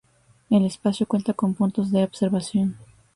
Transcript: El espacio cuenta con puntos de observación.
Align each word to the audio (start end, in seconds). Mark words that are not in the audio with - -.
El 0.49 0.65
espacio 0.65 1.05
cuenta 1.05 1.35
con 1.35 1.53
puntos 1.53 1.91
de 1.91 2.03
observación. 2.03 2.75